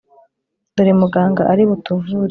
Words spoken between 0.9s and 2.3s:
Muganga ari butuvure